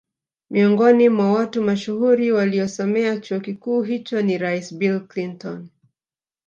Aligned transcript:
Miongoni 0.49 1.09
mwa 1.09 1.31
watu 1.33 1.61
mashuhuri 1.61 2.31
waliosomea 2.31 3.17
chuo 3.19 3.39
kikuu 3.39 3.81
hicho 3.81 4.21
ni 4.21 4.37
rais 4.37 4.73
Bill 4.77 4.99
Clinton 5.07 5.67